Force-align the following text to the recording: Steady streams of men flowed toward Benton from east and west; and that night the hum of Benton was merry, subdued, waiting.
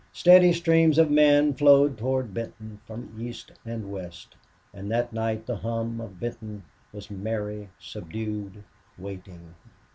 Steady 0.13 0.51
streams 0.51 0.97
of 0.97 1.11
men 1.11 1.53
flowed 1.53 1.95
toward 1.95 2.33
Benton 2.33 2.79
from 2.87 3.15
east 3.19 3.51
and 3.63 3.91
west; 3.91 4.35
and 4.73 4.89
that 4.89 5.13
night 5.13 5.45
the 5.45 5.57
hum 5.57 6.01
of 6.01 6.19
Benton 6.19 6.63
was 6.91 7.11
merry, 7.11 7.69
subdued, 7.77 8.63
waiting. 8.97 9.53